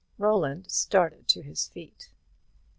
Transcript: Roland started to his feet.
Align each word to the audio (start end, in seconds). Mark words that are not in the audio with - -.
Roland 0.17 0.71
started 0.71 1.27
to 1.27 1.43
his 1.43 1.67
feet. 1.67 2.09